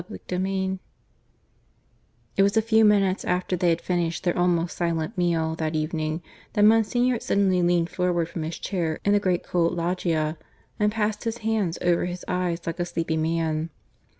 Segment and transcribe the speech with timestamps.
[0.11, 0.79] CHAPTER VI (I)
[2.37, 6.23] It was a few minutes after they had finished their almost silent meal that evening,
[6.53, 10.39] that Monsignor suddenly leaned forward from his chair in the great cool loggia
[10.79, 13.69] and passed his hands over his eyes like a sleepy man.